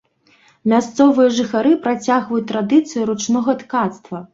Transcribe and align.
Мясцовыя 0.73 1.35
жыхары 1.41 1.75
працягваюць 1.85 2.49
традыцыі 2.57 3.09
ручнога 3.15 3.61
ткацтва. 3.67 4.29